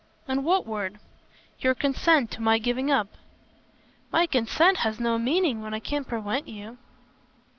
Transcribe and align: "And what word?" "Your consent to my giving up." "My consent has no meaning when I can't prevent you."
"And 0.27 0.43
what 0.43 0.65
word?" 0.65 0.97
"Your 1.59 1.75
consent 1.75 2.31
to 2.31 2.41
my 2.41 2.57
giving 2.57 2.89
up." 2.89 3.07
"My 4.11 4.25
consent 4.25 4.77
has 4.77 4.99
no 4.99 5.19
meaning 5.19 5.61
when 5.61 5.75
I 5.75 5.79
can't 5.79 6.07
prevent 6.07 6.47
you." 6.47 6.79